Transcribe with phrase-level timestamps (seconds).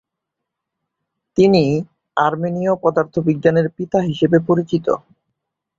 [1.37, 1.63] তিনি
[2.17, 4.85] "আর্মেনীয় পদার্থবিজ্ঞানের পিতা" হিসেবে পরিচিত।